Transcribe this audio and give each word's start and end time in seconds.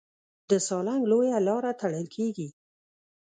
د 0.49 0.51
سالنګ 0.67 1.03
لویه 1.11 1.37
لاره 1.47 1.71
تړل 1.81 2.05
کېږي. 2.15 2.47